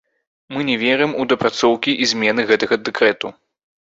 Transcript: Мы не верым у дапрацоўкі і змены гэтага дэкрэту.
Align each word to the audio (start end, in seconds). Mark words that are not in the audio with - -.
Мы 0.53 0.63
не 0.69 0.77
верым 0.83 1.11
у 1.19 1.25
дапрацоўкі 1.33 1.91
і 2.05 2.09
змены 2.13 2.41
гэтага 2.53 2.75
дэкрэту. 2.89 3.27